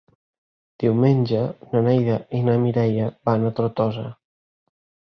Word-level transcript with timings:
Diumenge 0.83 1.43
na 1.75 1.83
Neida 1.89 2.17
i 2.39 2.43
na 2.49 2.59
Mireia 2.65 3.13
van 3.31 3.51
a 3.53 3.57
Tortosa. 3.63 4.13